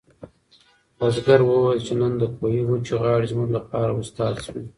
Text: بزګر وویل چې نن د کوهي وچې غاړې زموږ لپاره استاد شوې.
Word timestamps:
بزګر 0.97 1.41
وویل 1.43 1.79
چې 1.87 1.93
نن 1.99 2.13
د 2.17 2.23
کوهي 2.35 2.61
وچې 2.65 2.93
غاړې 3.01 3.25
زموږ 3.31 3.49
لپاره 3.57 3.91
استاد 4.01 4.35
شوې. 4.45 4.63